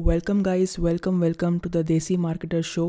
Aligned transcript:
Welcome, 0.00 0.42
guys. 0.42 0.78
Welcome, 0.78 1.20
welcome 1.20 1.60
to 1.60 1.68
the 1.68 1.80
Desi 1.84 2.16
Marketer 2.16 2.60
Show. 2.64 2.88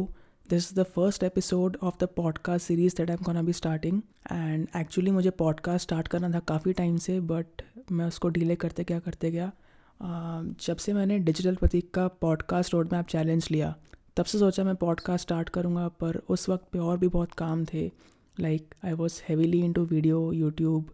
Is 0.50 0.68
the 0.76 0.84
first 0.86 1.24
episode 1.24 1.78
of 1.84 1.96
the 2.00 2.08
podcast 2.16 2.68
series 2.68 2.96
series 2.96 3.00
that 3.00 3.12
I'm 3.16 3.26
gonna 3.28 3.44
be 3.48 3.54
starting 3.54 4.02
and 4.32 4.68
actually 4.76 5.12
मुझे 5.12 5.30
podcast 5.30 5.84
start 5.84 6.08
करना 6.08 6.30
था 6.30 6.40
काफ़ी 6.40 6.74
time 6.74 6.98
से 6.98 7.20
but 7.20 7.62
मैं 7.92 8.06
उसको 8.06 8.30
delay 8.30 8.56
करते 8.56 8.84
क्या 8.84 9.00
करते 9.00 9.32
गया 9.32 9.48
uh, 9.48 10.66
जब 10.66 10.78
से 10.78 10.94
मैंने 10.94 11.20
डिजिटल 11.20 11.56
प्रतीक 11.56 11.92
का 11.94 12.08
पॉडकास्ट 12.22 12.74
रोड 12.74 12.94
मैप 12.94 13.08
चैलेंज 13.08 13.48
लिया 13.52 13.74
तब 14.18 14.26
से 14.26 14.40
सोचा 14.40 14.64
मैं 14.64 14.76
पॉडकास्ट 14.76 15.22
स्टार्ट 15.22 15.50
करूँगा 15.50 15.88
पर 16.02 16.22
उस 16.30 16.50
वक्त 16.50 16.68
पे 16.74 16.80
और 16.80 16.98
भी 16.98 17.08
बहुत 17.08 17.34
काम 17.34 17.66
थे 17.74 17.92
like 18.40 18.76
I 18.86 18.94
was 18.94 19.22
heavily 19.30 19.62
into 19.74 19.86
video 19.86 20.32
YouTube 20.34 20.92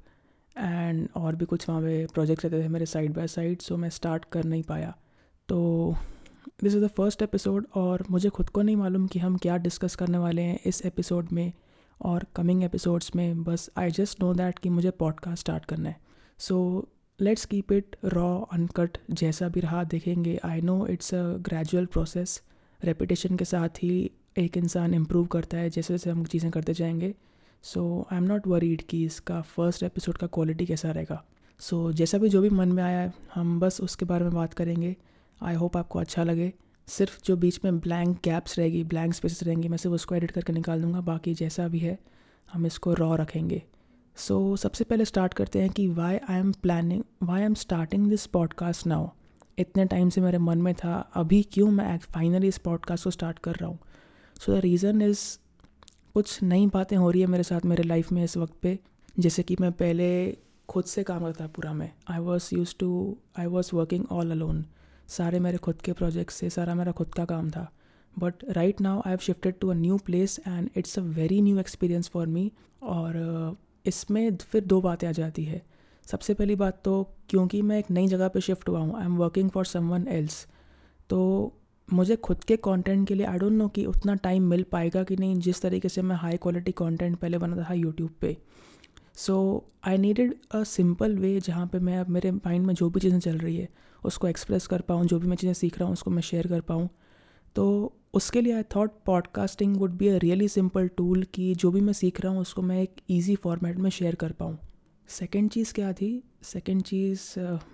and 0.56 1.08
और 1.16 1.36
भी 1.36 1.46
कुछ 1.46 1.70
वहाँ 1.70 1.82
पे 1.82 2.06
प्रोजेक्ट्स 2.14 2.46
रहते 2.46 2.64
थे 2.64 2.68
मेरे 2.68 2.86
साइड 2.86 3.14
बाय 3.14 3.28
साइड 3.28 3.62
सो 3.62 3.78
मैं 3.78 3.90
स्टार्ट 3.90 4.26
कर 4.32 4.44
नहीं 4.44 4.64
पाया 4.64 4.96
तो 5.50 5.96
this 6.64 6.76
is 6.76 6.84
the 6.86 6.88
first 6.88 7.22
episode 7.22 7.66
और 7.76 8.04
मुझे 8.12 8.30
खुद 8.30 8.50
को 8.50 8.62
नहीं 8.62 8.76
मालूम 8.76 9.08
कि 9.08 9.20
हम 9.20 9.38
क्या 9.38 9.58
डिस्कस 9.58 9.96
करने 9.96 10.18
वाले 10.18 10.42
हैं 10.42 10.60
इस 10.66 10.82
एपिसोड 10.86 11.28
में 11.34 11.54
और 12.02 12.26
कमिंग 12.36 12.64
एपिसोड्स 12.64 13.16
में। 13.16 13.44
बस 13.44 13.70
आई 13.78 13.92
जस्ट 13.92 14.22
नो 14.24 14.34
दैट 14.34 14.60
कि 14.60 14.70
मुझे 14.70 14.92
पॉडकास्ट 14.92 15.40
स्टार्ट 15.40 15.66
करना 15.66 15.90
है। 15.90 16.00
So 16.38 16.88
let's 17.22 17.46
keep 17.46 17.72
it 17.72 17.96
raw 18.06 18.40
uncut 18.42 18.98
जैसा 19.12 19.48
भी 19.48 19.60
रहा 19.60 19.84
देखेंगे। 19.84 20.40
I 20.46 20.62
know 20.62 20.88
it's 20.88 21.14
a 21.14 21.24
gradual 21.24 21.86
process 21.86 22.42
repetition 22.84 23.36
के 23.36 23.46
साथ 23.46 23.70
ही 23.70 24.12
एक 24.38 24.58
इंसान 24.58 24.94
इम्प्रूव 24.94 25.26
करता 25.26 25.58
है 25.58 25.70
जैसे 25.70 25.94
जैसे 25.94 26.10
हम 26.10 26.26
चीज़ें 26.26 26.52
करते 26.52 26.74
जाएँगे। 26.74 27.16
So 27.64 28.08
I 28.12 28.18
am 28.18 28.24
not 28.24 28.48
worried 28.48 28.82
कि 28.82 29.06
इसका 29.06 29.42
फ़र्स्ट 29.42 29.84
एपिसोड 29.84 30.18
का 30.18 30.28
क्वालिटी 30.28 30.66
कैसा 30.66 30.92
रहेगा। 30.92 31.24
सो 31.60 31.92
so, 31.92 31.96
जैसा 31.96 32.18
भी 32.18 32.30
जो 32.30 32.42
भी 32.42 32.50
मन 32.50 32.72
में 32.72 32.84
आया 32.84 33.12
हम 33.36 33.60
बस 33.60 33.82
उसके 33.82 34.06
बारे 34.06 34.24
में 34.24 34.34
बात 34.34 34.54
करेंगे। 34.54 34.96
आई 35.42 35.56
होप 35.56 35.78
आपको 35.78 36.00
अच्छा 36.00 36.24
लगे। 36.24 36.54
सिर्फ़ 36.88 37.20
जो 37.26 37.36
बीच 37.38 37.60
में 37.64 37.80
ब्लैंक 37.80 38.18
गैप्स 38.24 38.58
रहेगी 38.60 38.84
ब्लैंक 38.84 39.14
स्पेसेस 39.14 39.44
रहेंगी 39.44 39.68
मैं 39.68 39.78
सिर्फ़ 39.78 39.96
उसको 39.96 40.16
एडिट 40.16 40.32
करके 40.32 40.54
निकाल 40.54 40.82
दूँगा 40.82 41.02
बाकी 41.02 41.34
जैसा 41.34 41.68
भी 41.68 41.80
है 41.80 41.98
हम 42.54 42.66
इसको 42.66 42.94
रॉ 42.94 43.16
रखेंगे। 43.16 43.64
सो 44.16 44.56
so, 44.56 44.62
सबसे 44.62 44.84
पहले 44.84 45.06
स्टार्ट 45.06 45.34
करते 45.34 45.60
हैं 45.60 45.70
कि 45.70 45.88
why 45.88 46.18
I 46.30 46.40
am 46.40 46.52
planning 46.52 47.04
why 47.24 47.40
I 47.40 47.46
am 47.46 47.54
starting 47.54 48.08
this 48.10 48.26
podcast 48.26 48.88
now 48.88 49.08
इतने 49.60 49.86
टाइम 49.86 50.10
से 50.10 50.22
मेरे 50.22 50.38
मन 50.38 50.58
में 50.58 50.74
था 50.74 50.96
अभी 51.14 51.42
क्यों 51.44 51.72
मैं 51.72 51.98
फाइनली 51.98 52.48
इस 52.48 52.58
पॉडकास्ट 52.58 53.04
को 53.04 53.12
स्टार्ट 53.12 53.40
कर 53.40 53.56
रहा 53.56 53.70
हूँ? 53.70 53.80
सो 54.36 54.54
द 54.54 54.60
रीज़न 54.60 55.02
इज़ 55.02 55.22
कुछ 56.14 56.42
नई 56.44 56.68
बातें 56.68 56.98
हो 56.98 57.12
रही 57.12 57.22
है 57.22 57.28
मेरे 57.28 57.44
साथ 57.44 57.66
मेरे 57.66 57.84
लाइफ 57.84 58.12
में 58.12 58.24
इस 58.24 58.38
वक्त 58.38 58.54
पे। 58.62 58.80
जैसे 59.20 59.44
कि 59.44 59.56
मैं 59.62 59.72
पहले 59.72 60.38
खुद 60.70 60.84
से 60.84 61.04
काम 61.04 61.24
करता 61.24 61.48
पूरा 61.48 61.74
मैं। 61.74 61.92
I 62.08 62.20
was 62.20 62.50
use 62.54 62.76
to 62.80 63.18
I 63.40 63.46
was 63.46 63.70
working 63.74 64.06
all 64.12 64.32
alone 64.32 64.66
सारे 65.08 65.40
मेरे 65.40 65.58
खुद 65.58 65.82
के 65.82 65.94
प्रोजेक्ट्स 65.94 66.36
से 66.36 66.50
सारा 66.50 66.76
मेरा 66.76 66.92
खुद 66.92 67.14
का 67.14 67.26
काम 67.26 67.50
था। 67.50 67.72
But 68.14 68.44
right 68.50 68.82
now 68.82 69.00
I 69.00 69.10
have 69.10 69.20
shifted 69.22 69.60
to 69.60 69.70
a 69.70 69.74
new 69.76 69.98
place 69.98 70.40
and 70.48 70.70
it's 70.78 71.00
a 71.00 71.02
very 71.02 71.42
new 71.42 71.60
experience 71.60 72.10
for 72.10 72.28
me 72.28 72.52
और 72.84 73.14
uh, 73.52 73.88
इसमें 73.88 74.36
फिर 74.36 74.64
दो 74.64 74.82
बातें 74.82 75.08
आ 75.08 75.12
जाती 75.12 75.44
है। 75.46 75.62
सबसे 76.06 76.34
पहली 76.34 76.56
बात 76.56 76.82
तो 76.86 77.04
क्योंकि 77.30 77.62
मैं 77.62 77.78
एक 77.80 77.92
नई 77.92 78.08
जगह 78.08 78.28
पे 78.28 78.42
शिफ्ट 78.42 78.70
हुआ 78.70 78.80
हूँ 78.80 78.98
I 78.98 79.06
am 79.06 79.18
working 79.18 79.50
for 79.50 79.66
someone 79.66 80.08
else 80.08 80.46
तो 81.10 81.20
मुझे 81.88 82.16
खुद 82.16 82.44
के 82.44 82.56
कंटेंट 82.58 83.08
के 83.08 83.16
लिए 83.16 83.26
आई 83.26 83.38
डोंट 83.38 83.54
नो 83.54 83.68
कि 83.68 83.86
उतना 83.86 84.16
टाइम 84.16 84.44
मिल 84.44 84.64
पाएगा 84.64 85.04
कि 85.04 85.16
नहीं 85.16 85.36
जिस 85.40 85.62
तरीके 85.62 85.90
से 85.90 86.02
मैं 86.02 86.16
हाई 86.16 86.38
क्वालिटी 86.38 86.72
कंटेंट 86.72 87.18
पहले 87.18 87.38
बनाता 87.38 87.70
था 87.70 87.74
यूट्यूब 87.74 88.12
पे। 88.22 88.38
सो 89.18 89.36
I 89.88 89.98
needed 89.98 90.34
a 90.52 90.64
simple 90.64 91.16
way 91.18 91.40
जहाँ 91.40 91.66
पे 91.68 91.80
मैं 91.80 91.98
अब 91.98 92.10
मेरे 92.10 92.32
माइंड 92.32 92.66
में 92.66 92.74
जो 92.74 92.90
भी 92.90 93.00
चीज़ें 93.00 93.20
चल 93.20 93.38
रही 93.38 93.56
है, 93.58 93.68
उसको 94.04 94.28
एक्सप्रेस 94.28 94.68
कर 94.68 94.82
पाऊँ, 94.82 95.06
जो 95.06 95.20
भी 95.20 95.28
मैं 95.28 95.36
चीज़ें 95.38 95.54
सीख 95.54 95.78
रहा 95.78 95.86
हूँ, 95.86 95.94
उसको 95.94 96.12
मैं 96.12 96.22
शेयर 96.22 96.48
कर 96.48 96.62
पाऊँ। 96.62 96.90
तो 97.56 97.94
उसके 98.14 98.42
लिए 98.42 98.54
I 98.54 98.64
thought 98.76 98.92
podcasting 99.06 99.76
would 99.78 99.98
be 99.98 100.08
a 100.08 100.18
really 100.18 100.48
simple 100.48 100.88
tool 100.88 101.24
कि 101.34 101.54
जो 101.56 101.72
भी 101.72 101.82
मैं 101.82 101.94
सीख 101.94 102.22
रहा 102.22 102.32
हूँ, 102.34 102.42
उसको 102.42 102.62
मैं 102.62 102.82
एक 102.82 103.02
ईजी 103.10 103.36
फॉर्मेट 103.36 103.78
में 103.78 103.90
शेयर 103.90 104.16
कर 104.16 104.32
पाऊँ। 104.32 104.58
सेकेंड 105.10 105.50
चीज़ 105.52 105.74
क्या 105.74 105.92
थी? 105.94 106.24
सेकेंड 106.44 106.82
चीज़ 106.82 107.22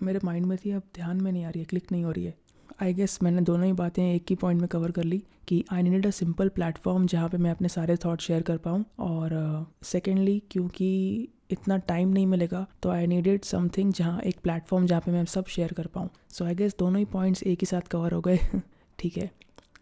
मेरे 0.03 0.19
माइंड 0.23 0.45
में 0.45 0.57
थी, 0.57 0.71
अब 0.71 0.83
ध्यान 0.95 1.21
में 1.21 1.31
नहीं 1.31 1.43
आ 1.45 1.49
रही 1.49 1.59
है 1.59 1.65
क्लिक 1.65 1.91
नहीं 1.91 2.03
हो 2.03 2.11
रही 2.11 2.25
है। 2.25 2.35
आई 2.81 2.93
गेस 2.93 3.19
मैंने 3.23 3.41
दोनों 3.41 3.65
ही 3.65 3.73
बातें 3.73 4.15
एक 4.15 4.25
ही 4.29 4.35
पॉइंट 4.35 4.61
में 4.61 4.67
कवर 4.67 4.91
कर 4.91 5.03
ली 5.03 5.23
कि 5.47 5.65
I 5.71 5.81
need 5.81 6.07
a 6.07 6.09
simple 6.09 6.49
platform 6.49 7.05
जहाँ 7.05 7.29
पे 7.29 7.37
मैं 7.37 7.51
अपने 7.51 7.67
सारे 7.67 7.95
थॉट 7.95 8.21
शेयर 8.21 8.41
कर 8.41 8.57
पाऊँ 8.57 8.85
और 8.99 9.67
सेकेंडली 9.83 10.39
uh, 10.39 10.45
क्योंकि 10.51 11.29
इतना 11.51 11.77
टाइम 11.77 12.09
नहीं 12.09 12.27
मिलेगा 12.27 12.67
तो 12.83 12.89
आई 12.89 13.07
नीडेड 13.07 13.43
समथिंग 13.43 13.93
जहाँ 13.93 14.21
एक 14.21 14.39
प्लेटफॉर्म 14.43 14.85
जहाँ 14.85 15.01
पे 15.01 15.11
मैं 15.11 15.25
सब 15.25 15.45
शेयर 15.45 15.73
कर 15.73 15.87
पाऊँ। 15.87 16.09
सो 16.29 16.45
आई 16.45 16.55
गेस 16.55 16.75
दोनों 16.79 16.99
ही 16.99 17.05
पॉइंट्स 17.05 17.43
एक 17.43 17.59
ही 17.61 17.65
साथ 17.65 17.81
कवर 17.81 18.11
हो 18.11 18.21
गए। 18.21 18.37
ठीक 18.99 19.17
है। 19.17 19.31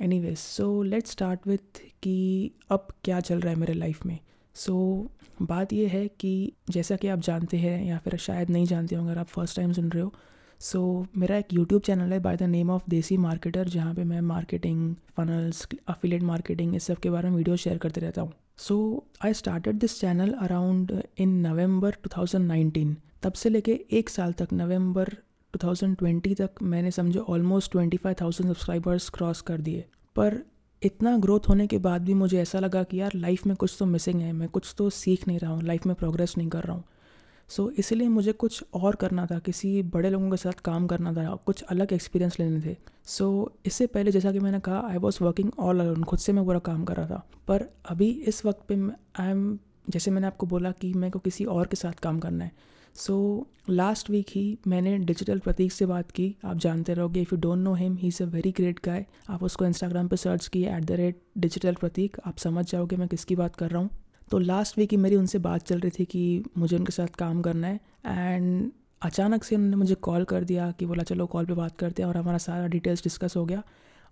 Anyways 0.20 0.38
so 0.38 0.84
let 0.84 1.08
start 1.08 1.48
with 1.48 1.82
कि 2.04 2.52
अब 2.70 2.88
क्या 3.04 3.20
चल 3.20 3.40
रहा 3.40 3.54
है 3.54 3.60
मेरे 3.60 3.74
लाइफ 3.74 4.06
में। 4.06 4.20
सो 4.56 5.08
so, 5.10 5.48
बात 5.50 5.74
यह 5.74 5.90
है 5.90 6.08
कि 6.08 6.52
जैसा 6.70 6.96
कि 6.96 7.08
आप 7.08 7.20
जानते 7.20 7.58
हैं 7.58 7.86
या 7.86 7.98
फिर 7.98 8.18
शायद 8.18 8.50
नहीं 8.50 8.66
जानते 8.66 8.96
होंगे 8.96 9.12
अगर 9.12 9.20
आप 9.20 9.28
फ़र्स्ट 9.28 9.56
टाइम 9.56 9.74
सुन 9.74 9.90
रहे 9.90 10.04
हो 10.04 10.14
सो 10.62 10.80
so, 10.80 11.18
मेरा 11.18 11.38
एक 11.38 11.54
यूट्यूब 11.54 11.82
चैनल 11.82 12.12
है 12.14 12.20
by 12.20 12.36
the 12.38 12.44
name 12.44 12.70
of 12.70 12.84
Desi 12.90 13.16
Marketer 13.18 13.70
जहाँ 13.70 13.94
पे 13.94 14.04
मैं 14.04 14.20
मार्केटिंग 14.22 14.94
फनल्स 15.18 15.68
अफिलेट 15.90 16.24
मार्केटिंग 16.24 16.76
इस 16.76 16.84
सब 16.84 16.98
के 16.98 17.10
बारे 17.10 17.30
में 17.30 17.38
वीडियो 17.38 17.56
शेयर 17.56 17.78
करते 17.78 18.02
रहता 18.02 18.22
हूँ। 18.22 18.32
So 18.58 18.78
I 19.26 19.34
started 19.34 19.80
this 19.80 20.00
channel 20.02 20.34
around 20.42 20.92
in 21.18 21.30
November 21.48 21.96
2019 22.08 22.94
तब 23.24 23.34
से 23.34 23.50
लेके 23.50 23.80
एक 23.92 24.10
साल 24.10 24.34
तक 24.34 24.54
नवंबर 24.54 25.14
2020 25.54 26.38
तक 26.42 26.62
मैंने 26.64 26.92
समझो 26.92 27.26
ऑलमोस्ट 27.30 27.78
25,000 27.78 28.32
सब्सक्राइबर्स 28.32 29.10
क्रॉस 29.10 29.42
कर 29.42 29.62
दिए। 29.62 29.86
पर 30.16 30.40
इतना 30.82 31.18
ग्रोथ 31.18 31.50
होने 31.50 31.68
के 31.68 31.78
बाद 31.80 32.06
भी 32.06 32.14
मुझे 32.14 32.42
ऐसा 32.42 32.60
लगा 32.60 32.84
कि 32.84 33.00
यार 33.00 33.16
लाइफ 33.16 33.46
में 33.48 33.56
कुछ 33.56 33.76
तो 33.80 33.86
मिसिंग 33.88 34.22
है 34.22 34.32
मैं 34.34 34.50
कुछ 34.50 34.74
तो 34.78 34.90
सीख 34.90 35.28
नहीं 35.28 35.40
रहा 35.40 35.52
हूँ 35.52 35.64
लाइफ 35.64 35.86
में 35.86 35.96
प्रोग्रेस 35.96 36.38
नहीं 36.38 36.50
कर 36.50 36.64
रहा 36.64 36.76
हूँ। 36.76 36.84
सो 37.52 37.64
so, 37.64 37.72
इसलिए 37.80 38.08
मुझे 38.08 38.32
कुछ 38.34 38.64
और 38.74 38.96
करना 38.96 39.26
था 39.26 39.38
किसी 39.40 39.82
बड़े 39.84 40.10
लोगों 40.10 40.30
के 40.32 40.38
साथ 40.38 40.60
काम 40.66 40.86
करना 40.88 41.14
था 41.14 41.34
कुछ 41.46 41.62
अलग 41.64 41.94
एक्सपीरियंस 41.94 42.40
लेने 42.40 42.62
थे। 42.62 42.76
सो 43.06 43.26
so, 43.46 43.66
इससे 43.66 43.88
पहले 43.88 44.12
जैसा 44.12 44.32
कि 44.32 44.40
मैंने 44.40 44.60
कहा 44.60 44.80
I 44.90 44.98
was 44.98 45.24
working 45.24 45.52
all 45.60 45.80
alone 45.80 46.04
खुद 46.04 46.20
से 46.20 46.34
मैं 46.34 46.46
पूरा 46.46 46.60
काम 46.62 46.84
कर 46.86 46.98
रहा 46.98 47.08
था। 47.08 47.26
पर 47.48 47.66
अभी 47.86 48.10
इस 48.28 48.46
वक्त 48.46 48.66
पे 48.68 48.76
आई 49.20 49.32
एम 49.32 49.58
जैसे 49.90 50.12
मैंने 50.12 50.28
आपको 50.28 50.48
बोला 50.48 50.72
कि 50.72 50.94
मेरे 50.94 51.12
को 51.12 51.20
किसी 51.20 51.46
और 51.46 51.68
के 51.68 51.76
साथ 51.76 52.00
काम 52.04 52.20
करना 52.20 52.46
है। 52.46 52.52
सो 52.96 53.16
लास्ट 53.70 54.10
वीक 54.10 54.30
ही 54.30 54.58
मैंने 54.68 54.98
डिजिटल 55.00 55.40
प्रतीक 55.40 55.72
से 55.72 55.86
बात 55.86 56.12
की। 56.12 56.36
आप 56.46 56.58
जानते 56.58 56.94
रहोगे 56.94 57.22
if 57.22 57.34
you 57.34 57.40
don't 57.42 57.60
know 57.60 57.74
him 57.74 57.96
he 57.98 58.08
is 58.08 58.22
a 58.24 58.26
very 58.28 58.52
great 58.52 58.80
guy 58.86 59.06
आप 59.30 59.44
उसको 59.44 59.66
इंस्टाग्राम 59.66 60.08
पे 60.08 60.18
सर्च 60.18 60.48
किए 60.48 60.76
at 60.76 60.86
the 60.86 60.92
rate 61.02 61.22
digital 61.38 61.76
Prateek 61.76 62.18
आप 62.26 62.38
समझ 62.38 62.66
जाओगे 62.72 62.96
मैं 62.96 63.08
किसकी 63.08 63.36
बात 63.36 63.56
कर 63.56 63.70
रहा 63.70 63.82
हूँ। 63.82 63.90
तो 64.32 64.40
लास्ट 64.40 64.78
वीक 64.78 64.92
ही 64.92 64.98
मेरी 64.98 65.16
उनसे 65.16 65.40
बात 65.40 65.64
चल 65.64 65.80
रही 65.80 65.92
थी 66.00 66.06
कि 66.06 66.44
मुझे 66.58 66.76
उनके 66.76 66.92
साथ 66.92 67.16
काम 67.18 67.42
करना 67.42 67.68
है 67.68 67.80
एंड 68.06 68.72
अचानक 69.02 69.44
से 69.44 69.56
उन्होंने 69.56 69.76
मुझे 69.76 69.96
कॉल 69.96 70.24
कर 70.24 70.44
दिया 70.44 70.72
कि 70.72 70.86
बोला 70.86 71.04
चलो 71.04 71.26
कॉल 71.26 71.46
पे 71.46 71.54
बात 71.54 71.78
करते 71.78 72.02
हैं 72.02 72.10
और 72.10 72.18
हमारा 72.18 72.38
सारा 72.38 72.68
डिटेल्स 72.68 73.04
डिस्कस 73.04 73.36
हो 73.38 73.46
गया 73.46 73.64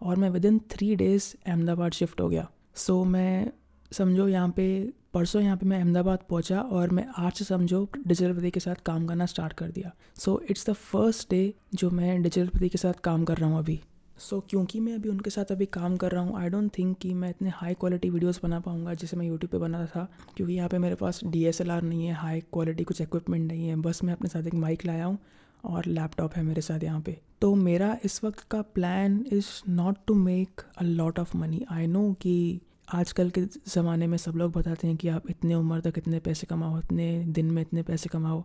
और 0.02 0.16
मैं 0.16 0.30
within 0.46 0.60
three 0.72 0.96
days 0.96 1.34
Ahmedabad 1.48 1.92
shift 1.92 2.22
हो 2.22 2.30
गया. 2.30 2.48
सो 2.76 3.02
so, 3.02 3.08
मैं 3.08 3.52
समझो 3.92 4.28
यहाँ 4.28 4.50
पे 4.50 4.94
परसों 5.14 5.42
यहाँ 5.42 5.58
पे 5.58 5.66
मैं 5.66 5.80
अहमदाबाद 5.80 6.20
पहुँचा 6.30 6.62
और 6.62 6.90
मैं 6.90 7.06
आज 7.18 7.34
से 7.34 7.46
समझो 7.46 7.88
डिजिटल 8.08 8.34
पति 8.34 8.52
के 8.52 8.60
साथ 8.60 8.76
काम 8.86 9.08
करना 9.08 9.26
स्टार्ट 9.26 9.54
कर 9.54 9.72
दिया। 9.72 9.92
So 10.16 10.42
it's 10.50 10.70
the 10.70 10.74
first 10.74 11.30
day 11.30 11.54
जो 11.74 11.90
मैं 11.90 12.22
डिजिटल 12.22 12.48
पति 12.48 12.70
के 12.70 12.78
साथ 12.78 13.00
काम 13.04 13.26
कर 13.26 13.38
रहा 13.38 13.50
हूँ 13.50 13.58
अभी। 13.60 13.80
सो 14.20 14.40
so, 14.40 14.50
क्योंकि 14.50 14.80
मैं 14.80 14.94
अभी 14.94 15.10
उनके 15.10 15.30
साथ 15.30 15.52
अभी 15.52 15.66
काम 15.66 15.98
कर 15.98 16.12
रहा 16.12 16.22
हूँ 16.24 16.40
आई 16.40 16.50
डोंट 16.50 16.72
थिंक 16.78 16.98
कि 16.98 17.14
मैं 17.14 17.30
इतने 17.30 17.50
हाई 17.50 17.74
क्वालिटी 17.74 18.10
वीडियोस 18.10 18.40
बना 18.44 18.60
पाऊँगा 18.60 18.94
जैसे 18.94 19.18
मैं 19.18 19.26
यूट्यूब 19.26 19.52
पे 19.52 19.58
बना 19.58 19.86
था 19.86 20.08
क्योंकि 20.38 20.54
यहाँ 20.54 20.70
पे 20.70 20.78
मेरे 20.78 20.96
पास 20.96 21.22
DSLR 21.26 21.82
नहीं 21.84 22.06
है 22.06 22.14
हाई 22.14 22.40
क्वालिटी 22.40 22.84
कुछ 22.84 23.02
इक्विपमेंट 23.02 23.48
नहीं 23.48 23.68
है। 23.68 23.76
बस 23.76 24.04
मैं 24.04 24.14
अपने 24.14 24.30
साथ 24.30 24.48
एक 24.48 24.54
माइक 24.54 24.86
लाया 24.86 25.06
हूँ 25.06 25.18
और 25.66 25.86
लैपटॉप 25.86 26.34
है 26.34 26.44
मेरे 26.44 26.62
साथ 26.62 26.84
यहाँ 26.84 27.02
पे। 27.02 27.18
तो 27.42 27.56
मेरा 27.56 27.98
इस 28.06 28.24
वक्त 28.24 28.40
का 28.40 28.62
plan 28.62 29.26
is 29.32 29.46
not 29.70 29.98
to 30.08 30.14
make 30.14 30.62
a 30.78 30.84
lot 30.84 31.20
of 31.20 31.38
money 31.38 31.66
I 31.72 31.88
know 31.88 32.14
कि 32.14 32.62
आजकल 32.94 33.30
के 33.30 33.42
ज़माने 33.68 34.08
में 34.08 34.18
सब 34.18 34.32
लोग 34.36 34.52
बताते 34.52 34.88
हैं 34.88 34.98
कि 34.98 35.08
आप 35.08 35.30
इतने 35.30 35.56
उम्र 35.56 35.82
तक 35.82 35.94
इतने 35.98 36.20
पैसे 36.20 36.48
कमाओ 36.48 36.80
इतने 36.80 37.24
दिन 37.24 37.46
में 37.46 37.62
इतने 37.62 37.84
पैसे 37.84 38.10
कमाओ 38.10 38.44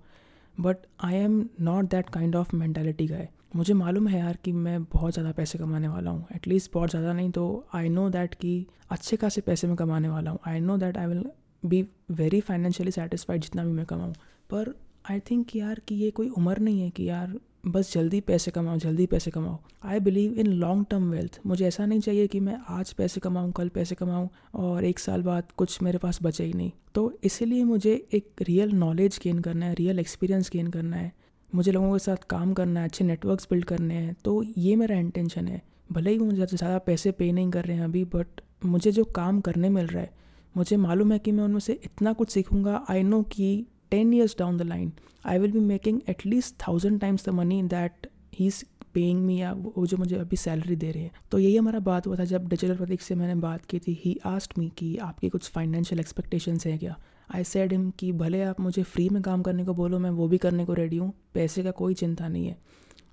but 0.61 0.77
I 1.01 1.15
am 1.15 1.49
not 1.61 1.85
that 1.85 2.11
kind 2.11 2.37
of 2.37 2.57
mentality 2.57 3.07
guy 3.07 3.29
मुझे 3.55 3.75
मालूम 3.75 4.07
है 4.09 4.19
यार 4.19 4.39
कि 4.45 4.53
मैं 4.53 4.83
बहुत 4.85 5.13
ज़्यादा 5.13 5.33
पैसे 5.33 5.59
कमाने 5.59 5.89
वाला 5.89 6.11
हूँ 6.11 6.27
एटलीस्ट 6.35 6.71
बहुत 6.75 6.91
ज़्यादा 6.91 7.13
नहीं 7.13 7.31
तो 7.31 7.45
आई 7.75 7.89
नो 7.89 8.09
दैट 8.11 8.35
कि 8.35 8.67
अच्छे 8.91 9.17
खासे 9.17 9.41
पैसे 9.41 9.67
मैं 9.67 9.77
कमाने 9.77 10.09
वाला 10.09 10.31
हूँ। 10.31 10.39
I 10.49 10.61
know 10.61 10.77
that 10.79 10.97
I 10.99 11.07
will 11.07 11.25
be 11.63 11.83
very 12.13 12.41
financially 12.41 12.91
satisfied 12.93 13.43
जितना 13.43 13.65
भी 13.65 13.73
मैं 13.73 13.85
कमाऊँ। 13.87 14.13
पर 14.51 14.75
आई 15.11 15.21
थिंक 15.21 15.57
यार 15.57 15.81
कि 15.89 15.95
ये 15.95 16.11
कोई 16.11 16.29
उम्र 16.29 16.59
नहीं 16.59 16.81
है 16.81 16.91
कि 16.91 17.09
यार 17.09 17.39
बस 17.67 17.93
जल्दी 17.93 18.21
पैसे 18.21 18.51
कमाओ, 18.51 18.77
जल्दी 18.77 19.07
पैसे 19.07 19.31
कमाओ। 19.31 19.59
I 19.85 20.01
believe 20.01 20.35
in 20.35 20.47
long 20.47 20.85
term 20.91 21.11
wealth 21.11 21.41
मुझे 21.47 21.67
ऐसा 21.67 21.87
नहीं 21.87 22.01
चाहिए 22.01 22.27
कि 22.27 22.41
मैं 22.41 22.59
आज 22.69 22.93
पैसे 22.93 23.21
कमाऊँ, 23.21 23.53
कल 23.53 23.69
पैसे 23.69 23.95
कमाऊँ 23.95 24.29
और 24.55 24.85
एक 24.85 24.99
साल 24.99 25.23
बाद 25.23 25.53
कुछ 25.57 25.83
मेरे 25.83 25.99
पास 25.99 26.19
बचे 26.23 26.45
ही 26.45 26.53
नहीं। 26.53 26.71
तो 26.95 27.13
इसीलिए 27.25 27.65
मुझे 27.65 27.95
एक 28.15 28.43
रियल 28.43 28.73
नॉलेज 28.75 29.19
गेन 29.25 29.39
करना 29.39 29.67
है 29.67 29.75
रियल 29.75 29.99
एक्सपीरियंस 29.99 30.51
गेन 30.53 30.67
करना 30.67 30.97
है। 30.97 31.13
मुझे 31.55 31.73
लोगों 31.73 31.93
के 31.93 31.99
साथ 32.01 32.25
काम 32.31 32.53
करना 32.55 32.81
है, 32.81 32.87
अच्छे 32.87 33.05
नेटवर्क्स 33.05 33.47
बिल्ड 33.51 33.65
करने 33.65 33.95
हैं 33.95 34.15
तो 34.25 34.43
ये 34.59 34.75
मेरा 34.77 34.97
इंटेंशन 34.97 35.49
है। 35.49 35.63
भले 35.93 36.11
ही 36.11 36.19
वो 36.19 36.27
मुझे 36.27 36.47
ज़्यादा 36.47 36.79
पैसे 36.81 37.11
पे 37.13 37.31
नहीं 37.33 37.51
कर 37.51 37.65
रहे 37.65 37.77
हैं 37.77 37.85
अभी 37.85 38.05
बट 38.07 38.41
मुझे 38.65 38.93
जो 38.93 39.05
काम 39.15 39.41
करने 39.41 39.69
मिल 39.71 39.87
रहा 39.87 40.03
है, 40.03 40.11
मुझे 40.55 40.77
मालूम 40.79 41.13
है 41.13 41.19
कि 41.19 41.33
मैं 41.33 41.45
उनमें 41.45 41.61
से 41.61 41.73
इतना 41.85 42.13
कुछ 42.13 42.31
सीखूँगा। 42.31 42.85
आई 42.91 43.03
नो 43.03 43.23
कि 43.33 43.67
ten 43.91 44.13
years 44.15 44.37
down 44.39 44.57
the 44.57 44.63
line 44.65 44.93
I 45.25 45.39
will 45.39 45.53
be 45.53 45.61
making 45.63 46.01
at least 46.09 46.55
thousand 46.59 47.01
times 47.01 47.27
the 47.27 47.33
money 47.33 47.63
that 47.65 48.07
he 48.35 48.47
is 48.47 48.63
paying 48.95 49.21
me 49.21 49.41
या 49.41 49.53
वो 49.55 49.87
जो 49.87 49.97
मुझे 49.97 50.17
अभी 50.17 50.37
सैलरी 50.37 50.77
दे 50.77 50.91
रहे 50.91 51.03
हैं। 51.03 51.11
तो 51.31 51.39
यही 51.39 51.57
हमारा 51.57 51.79
बात 51.83 52.07
हुआ 52.07 52.17
था 52.17 52.25
जब 52.27 52.49
डिजिटल 52.49 52.77
प्रतीक 52.77 53.03
से 53.03 53.15
मैंने 53.15 53.35
बात 53.41 53.65
की 53.67 53.79
थी। 53.79 53.99
ही 54.05 54.19
आस्ट 54.27 54.59
मी 54.59 54.71
कि 54.79 54.97
आपकी 54.99 55.29
कुछ 55.29 55.51
फाइनेंशियल 55.51 56.01
एक्सपेक्टेशंस 56.01 56.67
हैं 56.67 56.79
क्या? 56.79 56.97
आई 57.31 57.45
सेड 57.45 57.73
हिम 57.73 57.91
कि, 57.91 58.13
भले 58.13 58.43
आप 58.43 58.61
मुझे 58.61 58.83
फ्री 58.83 59.09
में 59.09 59.23
काम 59.23 59.43
करने 59.43 59.65
को 59.65 59.75
बोलो, 59.75 59.99
मैं 59.99 60.11
वो 60.11 60.29
भी 60.29 60.39
करने 60.39 60.65
को 60.65 60.75
रेडी 60.75 60.97
हूँ, 60.97 61.13
पैसे 61.35 61.63
का 61.63 61.71
कोई 61.71 61.95
चिंता 61.95 62.29
नहीं 62.29 62.47
है. 62.47 62.57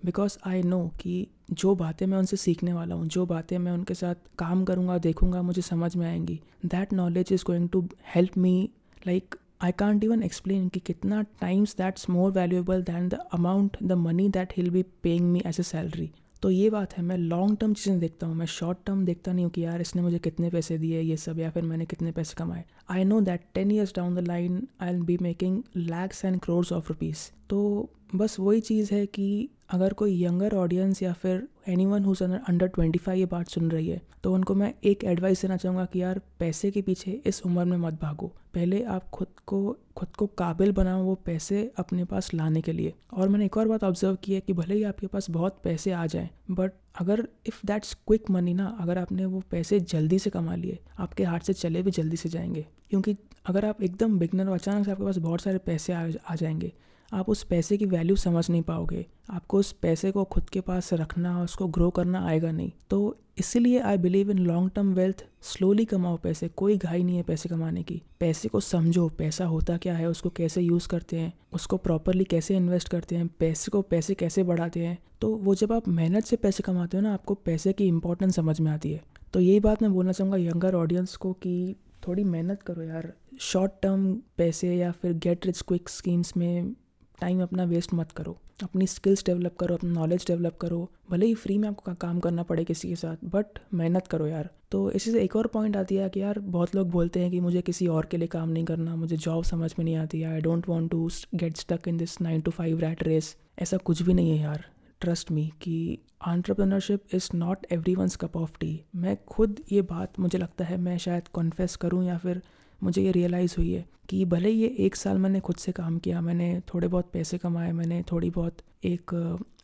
बिकॉज़ 0.06 0.38
आई 0.48 0.64
नो 0.64 0.88
कि 1.00 1.28
जो 1.52 1.76
बातें 1.76 2.06
मैं 2.06 2.18
उनसे 2.18 2.38
सीखने 2.38 2.74
वाला 2.74 2.96
हूँ, 2.96 3.06
जो 3.06 3.26
बातें 3.26 3.58
मैं 3.58 3.72
उनके 3.72 3.94
साथ 3.94 4.16
काम 4.38 4.64
करूँगा, 4.64 4.98
देखूँगा, 4.98 5.42
मुझे 5.42 5.62
समझ 5.62 5.96
में 5.96 6.08
आएँगी 6.08 6.40
that 6.66 6.94
knowledge 6.94 7.34
is 7.34 7.44
going 7.48 7.70
to 7.70 7.88
help 8.16 8.38
me 8.38 8.70
like 9.08 9.36
I 9.64 9.72
can't 9.72 10.04
even 10.04 10.24
explain 10.24 10.68
कि 10.70 10.80
कितना 10.80 11.22
times 11.42 11.76
that's 11.78 12.10
more 12.10 12.32
valuable 12.32 12.84
than 12.84 13.08
the 13.10 13.20
amount 13.34 13.78
the 13.84 13.92
money 13.92 14.28
that 14.30 14.54
he'll 14.58 14.70
be 14.70 14.84
paying 15.04 15.32
me 15.32 15.42
as 15.46 15.60
a 15.60 15.64
salary 15.64 16.10
तो 16.42 16.50
ये 16.52 16.70
बात 16.70 16.94
है, 16.94 17.04
मैं 17.04 17.18
लॉन्ग 17.18 17.58
टर्म 17.58 17.74
चीज़ें 17.74 18.00
देखता 18.00 18.28
हूँ, 18.28 18.36
मैं 18.36 18.46
शॉर्ट 18.46 18.78
टर्म 18.86 19.04
देखता 19.06 19.34
नहीं 19.34 19.46
हूँ 19.46 19.52
कि 19.52 19.64
यार 19.66 19.82
इसने 19.82 20.02
मुझे 20.02 20.20
कितने 20.20 20.50
पैसे 20.50 20.78
दिए 20.78 21.02
ये 21.02 21.18
सब 21.18 21.40
या 21.40 21.50
फिर 21.50 21.64
मैंने 21.64 21.86
कितने 21.86 22.12
पैसे 22.12 22.36
कमाए। 22.38 22.64
I 22.92 23.04
know 23.04 23.20
that 23.22 23.42
ten 23.54 23.72
years 23.72 23.94
down 23.96 24.16
the 24.16 24.28
line 24.28 24.68
I'll 24.90 25.02
be 25.02 25.18
making 25.22 25.62
lakhs 25.78 26.24
and 26.26 26.40
crores 26.40 26.72
of 26.72 26.90
rupees 26.90 27.30
तो 27.50 27.90
बस 28.16 28.40
वही 28.40 28.60
चीज़ 28.62 28.94
है 28.94 29.06
कि 29.06 29.28
अगर 29.72 29.94
कोई 29.94 30.24
यंगर 30.24 30.54
ऑडियंस 30.56 31.02
या 31.04 31.12
फिर 31.14 31.48
anyone 31.86 32.04
who's 32.04 32.22
under 32.24 32.68
twenty 32.68 33.00
five 33.00 33.20
ये 33.20 33.26
बात 33.26 33.50
सुन 33.50 33.70
रही 33.72 33.88
है 33.88 34.02
तो 34.24 34.34
उनको 34.34 34.56
मैं 34.56 34.74
एक 34.84 35.04
एडवाइस 35.04 35.42
देना 35.42 35.58
चाहूँगा 35.58 35.86
कि 35.86 36.02
यार 36.02 36.20
पैसे 36.40 36.72
के 36.72 36.82
पीछे 36.82 37.12
इस 37.26 37.42
उम्र 37.46 37.64
में 37.66 37.78
मत 37.78 37.94
भागो। 37.94 38.28
पहले 38.54 38.84
आप 38.84 39.10
खुद 39.10 39.28
को 39.48 39.78
खुद 39.98 40.10
को 40.10 40.28
काबिल 40.28 40.72
बनाओ 40.72 41.04
वो 41.04 41.16
पैसे 41.16 41.72
अपने 41.78 42.06
पास 42.06 42.34
लाने 42.34 42.62
के 42.62 42.72
लिए। 42.72 42.94
और 43.14 43.30
मैंने 43.30 43.46
एक 43.46 43.58
और 43.58 43.68
बात 43.68 43.84
ऑब्ज़र्व 43.84 44.16
की 44.16 44.34
है 44.34 44.40
कि 44.40 44.54
भले 44.54 44.76
ही 44.76 44.84
आपके 44.84 45.08
पास 45.08 45.30
बहुत 45.30 45.60
पैसे 45.64 45.92
आ 45.92 46.06
जाएँ 46.06 46.30
बट 46.52 46.72
अगर 47.00 47.28
इफ़ 47.48 47.60
दैट्स 47.66 47.94
क्विक 48.08 48.30
मनी 48.32 48.54
ना, 48.54 48.78
अगर 48.80 48.98
आपने 48.98 49.26
वो 49.26 49.44
पैसे 49.52 49.80
जल्दी 49.80 50.20
से 50.20 50.30
कमा 50.30 50.56
लिए, 50.56 50.80
आपके 51.00 51.24
हाथ 51.24 51.40
से 51.40 51.54
चले 51.54 51.82
भी 51.82 51.92
जल्दी 51.92 52.18
से 52.18 52.30
जाएँगे। 52.30 52.66
क्योंकि 52.90 53.16
अगर 53.46 53.66
आप 53.66 53.84
एकदम 53.84 54.20
बिगनर 54.20 54.48
हो, 54.48 54.54
अचानक 54.54 54.86
से 54.86 54.92
आपके 54.92 55.04
पास 55.04 55.18
बहुत 55.18 55.42
सारे 55.42 55.58
पैसे 55.58 55.94
आ 55.94 56.36
जाएँगे 56.36 56.72
आप 57.14 57.30
उस 57.30 57.44
पैसे 57.44 57.78
की 57.78 57.86
वैल्यू 57.86 58.16
समझ 58.16 58.50
नहीं 58.50 58.62
पाओगे। 58.62 59.06
आपको 59.30 59.58
उस 59.58 59.72
पैसे 59.72 60.12
को 60.12 60.24
खुद 60.24 60.50
के 60.50 60.62
पास 60.62 60.94
रखना, 60.94 61.44
उसको 61.44 61.68
ग्रो 61.68 61.90
करना 61.90 62.26
आएगा 62.26 62.52
नहीं। 62.52 62.72
तो 62.90 63.18
इसीलिए 63.38 63.80
I 63.80 63.98
believe 63.98 64.32
in 64.32 64.38
long 64.38 64.72
term 64.76 64.94
wealth 64.94 65.26
slowly 65.42 65.86
कमाओ 65.86 66.18
पैसे, 66.18 66.48
कोई 66.48 66.78
घाई 66.78 67.04
नहीं 67.04 67.18
है 67.18 67.24
पैसे 67.24 67.50
कमाने 67.50 67.84
की। 67.84 68.02
पैसे 68.20 68.50
को 68.50 68.60
समझो, 68.60 69.10
पैसा 69.10 69.46
होता 69.46 69.78
क्या 69.78 69.96
है, 69.96 70.10
उसको 70.10 70.30
कैसे 70.30 70.62
यूज़ 70.62 70.88
करते 70.88 71.18
हैं, 71.18 71.34
उसको 71.54 71.78
प्रॉपरली 71.78 72.24
कैसे 72.24 72.56
इन्वेस्ट 72.56 72.90
करते 72.90 73.16
हैं, 73.16 73.28
पैसे 73.28 73.72
को 73.72 73.82
पैसे 73.82 74.14
कैसे 74.14 74.44
बढ़ाते 74.44 74.80
हैं। 74.80 75.00
तो 75.22 75.36
वो 75.36 75.56
जब 75.56 75.74
आप 75.74 75.88
मेहनत 75.88 76.24
से 76.24 76.36
पैसे 76.36 76.64
कमाते 76.64 76.98
हो 76.98 77.04
ना, 77.04 77.14
आपको 77.14 77.34
पैसे 77.34 77.74
की 77.74 77.88
इंपॉर्टेंस 77.88 78.36
समझ 78.36 78.60
में 78.60 78.72
आती 78.72 78.92
है। 78.92 79.04
तो 79.34 79.40
यही 79.40 79.60
बात 79.60 79.82
मैं 79.82 79.94
बोलना 79.94 80.12
चाहूँगा 80.12 80.38
यंगर 80.38 80.76
ऑडियंस 80.76 81.16
को 81.16 81.34
कि 81.34 81.76
थोड़ी 82.08 82.24
मेहनत 82.24 82.62
करो 82.62 82.82
यार। 82.82 83.14
शॉर्ट 83.40 83.72
टर्म 83.82 84.14
पैसे 84.38 84.76
या 84.76 84.92
फिर 84.92 85.14
गेट 85.14 85.46
रिच 85.46 85.62
क्विक 85.62 85.90
स्कीम्स 85.90 86.38
में 86.38 86.76
टाइम 87.22 87.42
अपना 87.44 87.64
वेस्ट 87.64 87.94
मत 87.94 88.12
करो। 88.12 88.38
अपनी 88.64 88.88
स्किल्स 88.88 89.24
डेवलप 89.26 89.56
करो, 89.56 89.76
अपना 89.76 89.92
नॉलेज 89.92 90.26
डेवलप 90.28 90.58
करो। 90.58 90.90
भले 91.12 91.26
ही 91.26 91.34
फ्री 91.34 91.58
में 91.58 91.68
आपको 91.70 91.94
काम 91.94 92.20
करना 92.20 92.44
पड़े 92.44 92.64
किसी 92.64 92.90
के 92.90 92.96
साथ 92.96 93.26
बट 93.26 93.60
मेहनत 93.74 94.08
करो 94.08 94.28
यार। 94.28 94.50
तो 94.72 94.90
इसी 94.92 95.12
से 95.12 95.22
एक 95.22 95.36
और 95.36 95.48
पॉइंट 95.48 95.78
आती 95.78 95.96
है 95.96 96.10
कि 96.10 96.22
यार, 96.22 96.40
बहुत 96.40 96.76
लोग 96.76 96.90
बोलते 96.90 97.20
हैं 97.20 97.32
कि 97.32 97.40
मुझे 97.40 97.62
किसी 97.62 97.88
और 97.88 98.06
के 98.06 98.18
लिए 98.18 98.28
काम 98.28 98.50
नहीं 98.50 98.66
करना, 98.66 98.96
मुझे 98.96 99.18
जॉब 99.18 99.44
समझ 99.44 99.74
में 99.80 99.84
नहीं 99.86 99.96
आती। 99.96 100.24
I 100.24 100.42
don't 100.42 100.70
want 100.70 100.92
to 100.92 101.10
get 101.36 101.58
stuck 101.58 101.88
in 101.88 101.98
this 101.98 102.22
nine 102.22 102.42
to 102.42 102.52
five 102.52 102.80
rat 102.80 103.04
race 103.04 103.36
ऐसा 103.60 103.78
कुछ 103.78 104.02
भी 104.02 104.14
नहीं 104.14 104.32
है 104.32 104.44
यार 104.44 104.66
ट्रस्ट 105.02 105.32
मी 105.32 105.52
कि 105.62 105.98
entrepreneurship 106.22 107.16
is 107.16 107.30
not 107.36 107.66
everyone's 107.96 108.16
cup 108.16 108.36
of 108.38 108.58
tea 108.60 108.82
मैं 108.96 109.18
खुद 109.28 109.60
ये 109.72 109.82
बात, 109.82 110.20
मुझे 110.20 110.38
लगता 110.38 110.66
है, 110.66 110.78
मैं 110.78 110.98
शायद 110.98 111.28
कॉन्फेस 111.28 111.76
करूँ 111.76 112.06
या 112.06 112.18
फिर 112.18 112.42
मुझे 112.84 113.02
ये 113.02 113.12
रियलाइज़ 113.12 113.56
हुई 113.58 113.72
है 113.72 113.86
कि 114.10 114.24
भले 114.26 114.50
ये 114.50 114.68
एक 114.80 114.96
साल 114.96 115.18
मैंने 115.18 115.40
खुद 115.40 115.56
से 115.56 115.72
काम 115.72 115.98
किया, 115.98 116.22
मैंने 116.22 116.62
थोड़े 116.74 116.88
बहुत 116.88 117.10
पैसे 117.14 117.38
कमाए, 117.38 117.72
मैंने 117.72 118.04
थोड़ी 118.12 118.30
बहुत 118.30 118.58
एक 118.84 119.12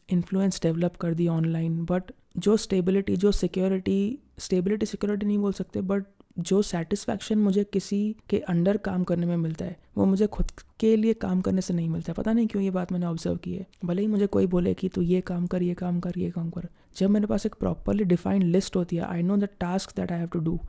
इन्फ्लुएंस 0.09 0.61
डेवलप 0.63 0.95
कर 0.95 1.13
दी 1.13 1.27
ऑनलाइन 1.27 1.83
बट 1.85 2.11
जो 2.37 2.57
स्टेबिलिटी 2.57 3.15
जो 3.15 3.31
सिक्योरिटी 3.31 4.19
स्टेबिलिटी 4.39 4.85
सिक्योरिटी 4.85 5.25
नहीं 5.25 5.37
बोल 5.37 5.53
सकते 5.53 5.81
बट 5.81 6.03
जो 6.39 6.61
सेटिस्फैक्शन 6.61 7.37
मुझे 7.37 7.63
किसी 7.63 8.15
के 8.29 8.39
अंडर 8.49 8.77
काम 8.77 9.03
करने 9.03 9.25
में 9.25 9.37
मिलता 9.37 9.65
है, 9.65 9.75
वो 9.97 10.05
मुझे 10.05 10.27
खुद 10.27 10.51
के 10.79 10.95
लिए 10.95 11.13
काम 11.15 11.41
करने 11.41 11.61
से 11.61 11.73
नहीं 11.73 11.89
मिलता 11.89 12.11
है। 12.11 12.15
पता 12.15 12.33
नहीं 12.33 12.47
क्यों 12.47 12.63
ये 12.63 12.71
बात 12.71 12.91
मैंने 12.91 13.05
ऑब्ज़र्व 13.05 13.37
की 13.37 13.53
है। 13.53 13.65
भले 13.85 14.01
ही 14.01 14.07
मुझे 14.07 14.27
कोई 14.27 14.47
बोले 14.47 14.73
कि 14.73 14.89
तू 14.89 15.01
ये 15.01 15.21
काम 15.21 15.47
कर, 15.47 15.63
ये 15.63 15.73
काम 15.73 15.99
कर, 15.99 16.19
ये 16.19 16.29
काम 16.31 16.49
कर, 16.49 16.67
जब 16.97 17.09
मेरे 17.09 17.27
पास 17.27 17.45
एक 17.45 17.55
प्रॉपरली 17.55 18.03
डिफाइंड 18.03 18.43
लिस्ट 18.43 18.75
होती 18.75 18.95
है 18.95 19.03
I 19.03 19.21
know 19.21 19.37
the 19.37 19.49
task 19.59 19.95
that 19.95 20.11
I 20.11 20.19
have 20.19 20.27
to 20.27 20.39
do 20.39 20.59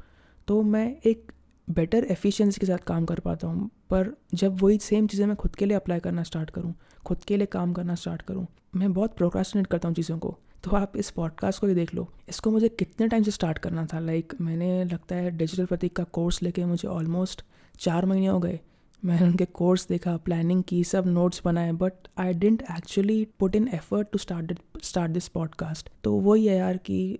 तो 0.48 0.62
मैं 0.62 0.96
एक 1.06 1.32
बेटर 1.70 2.04
एफिशिएंसी 2.04 2.60
के 2.60 2.66
साथ 2.66 2.78
काम 2.78 3.04
कर 3.04 3.20
पाता 3.20 3.48
हूँ 3.48 3.70
पर 3.90 4.16
जब 4.34 4.62
वही 4.62 4.78
सेम 4.78 5.06
चीज़ें 5.06 5.26
मैं 5.26 5.36
खुद 5.36 5.56
के 5.56 5.66
लिए 5.66 5.76
अप्लाई 5.76 6.00
करना 6.00 6.22
स्टार्ट 6.22 6.50
करूँ 6.50 6.74
खुद 7.04 7.24
के 7.24 7.36
लिए 7.36 7.46
काम 7.46 7.72
करना 7.72 7.94
स्टार्ट 7.94 8.22
करूँ 8.22 8.46
मैं 8.76 8.92
बहुत 8.92 9.16
प्रोक्रास्टिनेट 9.16 9.66
करता 9.66 9.88
हूँ 9.88 9.94
चीज़ों 9.96 10.18
को। 10.18 10.38
तो 10.64 10.70
आप 10.70 10.96
इस 10.96 11.10
पॉडकास्ट 11.10 11.60
को 11.60 11.66
भी 11.66 11.74
देख 11.74 11.94
लो। 11.94 12.12
इसको 12.28 12.50
मुझे 12.50 12.68
कितने 12.68 13.08
टाइम 13.08 13.22
से 13.22 13.30
स्टार्ट 13.30 13.58
करना 13.58 13.86
था? 13.86 13.98
लाइक 13.98 14.28
like, 14.28 14.40
मैंने 14.40 14.84
लगता 14.84 15.16
है 15.16 15.30
डिजिटल 15.30 15.64
प्रतीक 15.64 15.96
का 15.96 16.04
कोर्स 16.04 16.42
लेके 16.42 16.64
मुझे 16.64 16.88
ऑलमोस्ट 16.88 17.44
चार 17.78 18.06
महीने 18.06 18.26
हो 18.26 18.38
गए। 18.38 18.60
मैंने 19.04 19.26
उनके 19.26 19.44
कोर्स 19.44 19.86
देखा 19.88 20.16
प्लानिंग 20.16 20.62
की 20.62 20.84
सब 20.84 21.06
नोट्स 21.06 21.42
बनाए 21.44 21.72
but 21.72 21.92
I 22.18 22.32
didn't 22.32 22.62
actually 22.62 23.26
put 23.38 23.56
in 23.56 23.68
effort 23.68 24.08
to 24.12 24.18
start 24.18 24.58
start 24.82 25.12
this 25.12 25.28
podcast 25.28 25.88
तो 26.04 26.12
वही 26.12 26.46
है 26.46 26.56
यार 26.56 26.76
कि 26.76 27.18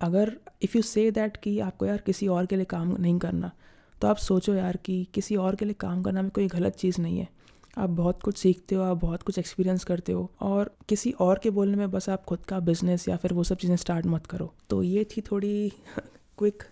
अगर 0.00 0.36
इफ़ 0.62 0.76
यू 0.76 0.82
से 0.82 1.10
दैट 1.10 1.36
कि 1.36 1.58
आपको 1.60 1.86
यार 1.86 1.98
किसी 1.98 2.28
और 2.28 2.46
के 2.46 2.56
लिए 2.56 2.64
काम 2.64 2.96
नहीं 3.00 3.18
करना 3.18 3.50
तो 4.00 4.08
आप 4.08 4.16
सोचो 4.16 4.54
यार 4.54 4.76
कि 4.76 5.06
किसी 5.14 5.36
और 5.36 5.56
के 5.56 5.64
लिए 5.64 5.74
काम 5.74 6.02
करना 6.02 6.22
में 6.22 6.30
कोई 6.30 6.46
गलत 6.48 6.74
चीज़ 6.74 7.00
नहीं 7.00 7.18
है। 7.18 7.28
आप 7.78 7.90
बहुत 7.90 8.22
कुछ 8.22 8.38
सीखते 8.38 8.74
हो, 8.74 8.82
आप 8.82 8.96
बहुत 8.96 9.22
कुछ 9.22 9.38
एक्सपीरियंस 9.38 9.84
करते 9.84 10.12
हो 10.12 10.30
और 10.40 10.74
किसी 10.88 11.10
और 11.10 11.38
के 11.42 11.50
बोलने 11.50 11.76
में 11.76 11.90
बस 11.90 12.08
आप 12.08 12.24
खुद 12.24 12.44
का 12.44 12.60
बिज़नेस 12.60 13.08
या 13.08 13.16
फिर 13.16 13.32
वो 13.32 13.44
सब 13.44 13.56
चीज़ें 13.56 13.76
स्टार्ट 13.76 14.06
मत 14.06 14.26
करो। 14.26 14.52
तो 14.70 14.82
ये 14.82 15.04
थी 15.04 15.20
थोड़ी 15.20 15.70
क्विक 16.38 16.62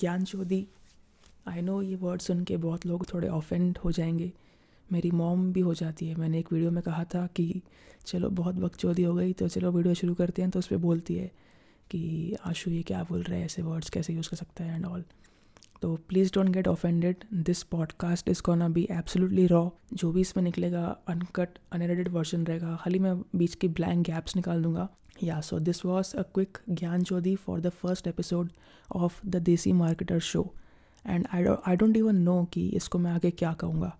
ज्ञान 0.00 0.24
चौधी 0.24 0.66
आई 1.48 1.60
नो 1.60 1.82
ये 1.82 1.96
वर्ड 1.96 2.20
सुन 2.20 2.44
के 2.44 2.56
बहुत 2.56 2.86
लोग 2.86 3.14
थोड़े 3.14 3.28
ऑफेंड 3.28 3.78
हो 3.78 3.92
जाएँगे। 3.92 4.32
मेरी 4.92 5.10
मॉम 5.10 5.52
भी 5.52 5.60
हो 5.60 5.74
जाती 5.74 6.06
है। 6.06 6.14
मैंने 6.14 6.38
एक 6.38 6.52
वीडियो 6.52 6.70
में 6.70 6.82
कहा 6.82 7.04
था 7.04 7.26
कि 7.26 7.62
चलो 8.06 8.30
बहुत 8.30 8.54
बकचौदी 8.54 9.02
हो 9.02 9.14
गई 9.14 9.32
तो 9.32 9.48
चलो 9.48 9.70
वीडियो 9.72 9.94
शुरू 9.94 10.14
करते 10.14 10.42
हैं 10.42 10.50
तो 10.50 10.58
उस 10.58 10.66
पर 10.66 10.76
बोलती 10.76 11.14
है 11.14 11.30
कि 11.90 12.36
आशु 12.46 12.70
ये 12.70 12.82
क्या 12.82 13.02
बोल 13.02 13.22
रहे 13.22 13.38
हैं? 13.38 13.46
ऐसे 13.46 13.62
वर्ड्स 13.62 13.90
कैसे 13.90 14.12
यूज़ 14.12 14.30
कर 14.30 14.36
सकता 14.36 14.64
है 14.64 14.74
एंड 14.74 14.86
ऑल 14.86 15.04
तो 15.82 15.94
please 16.08 16.30
don't 16.34 16.48
get 16.48 16.68
offended 16.68 17.24
this 17.44 17.62
podcast 17.62 18.28
is 18.28 18.42
gonna 18.42 18.72
be 18.72 18.86
absolutely 18.90 19.46
raw 19.46 19.68
जो 19.94 20.10
भी 20.12 20.20
इसमें 20.20 20.42
निकलेगा 20.44 20.84
अनकट 21.08 21.58
अनएडिटेड 21.72 22.08
वर्जन 22.08 22.44
रहेगा, 22.46 22.74
खाली 22.76 22.98
मैं 22.98 23.14
बीच 23.36 23.54
की 23.54 23.68
ब्लैंक 23.68 24.04
गैप्स 24.06 24.36
निकाल 24.36 24.62
दूँगा। 24.62 24.88
Yeah 25.22 25.40
so 25.40 25.58
this 25.58 25.84
was 25.84 26.14
a 26.16 26.22
quick 26.34 26.58
ज्ञान 26.70 27.02
Chaudhary 27.02 27.34
for 27.36 27.60
the 27.60 27.68
first 27.68 28.06
episode 28.06 28.50
of 28.96 29.20
the 29.26 29.36
Desi 29.42 29.72
Marketer 29.72 30.18
show 30.20 30.44
and 31.06 31.26
I 31.34 31.44
I 31.66 31.76
don't 31.76 31.96
even 31.96 32.16
know 32.16 32.42
कि 32.52 32.68
इसको 32.68 32.98
मैं 32.98 33.12
आगे 33.12 33.30
क्या 33.30 33.52
कहूँगा। 33.52 33.96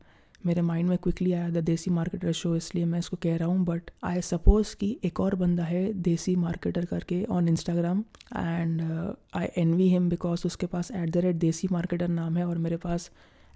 मेरे 0.46 0.62
माइंड 0.62 0.88
में 0.88 0.99
क्विकली 0.99 1.32
आया 1.32 1.50
द 1.50 1.56
देसी 1.56 1.90
मार्केटर 1.90 2.32
शो 2.32 2.56
इसलिए 2.56 2.84
मैं 2.84 2.99
इसको 2.99 3.16
कह 3.16 3.37
रहा 3.37 3.49
हूँ 3.49 3.64
बट 3.64 3.90
आई 4.04 4.20
सपोज़ 4.20 4.76
कि 4.76 4.99
एक 5.04 5.20
और 5.20 5.34
बंदा 5.34 5.64
है 5.64 5.92
देसी 5.92 6.37
मार्केटर 6.37 6.84
करके 6.84 7.25
on 7.25 7.49
Instagram 7.49 8.04
and 8.37 8.82
I 9.34 9.46
envy 9.75 9.88
him 9.88 10.08
because 10.08 10.42
उसके 10.46 10.66
पास 10.66 10.90
at 10.90 11.11
the 11.11 11.16
rate 11.16 11.37
Desi 11.37 11.68
Marketer 11.72 12.08
नाम 12.08 12.37
है 12.37 12.46
और 12.46 12.58
मेरे 12.58 12.76
पास 12.76 13.11